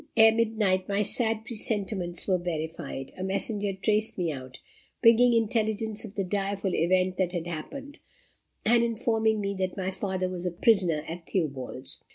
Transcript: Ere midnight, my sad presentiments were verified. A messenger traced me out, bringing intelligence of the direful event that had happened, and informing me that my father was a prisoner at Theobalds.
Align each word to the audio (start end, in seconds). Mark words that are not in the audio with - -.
Ere 0.17 0.31
midnight, 0.31 0.89
my 0.89 1.03
sad 1.03 1.45
presentiments 1.45 2.27
were 2.27 2.39
verified. 2.39 3.11
A 3.19 3.23
messenger 3.23 3.71
traced 3.73 4.17
me 4.17 4.31
out, 4.31 4.57
bringing 4.99 5.35
intelligence 5.35 6.03
of 6.03 6.15
the 6.15 6.23
direful 6.23 6.73
event 6.73 7.17
that 7.17 7.33
had 7.33 7.45
happened, 7.45 7.99
and 8.65 8.83
informing 8.83 9.39
me 9.39 9.53
that 9.59 9.77
my 9.77 9.91
father 9.91 10.27
was 10.27 10.43
a 10.47 10.51
prisoner 10.51 11.05
at 11.07 11.27
Theobalds. 11.27 11.99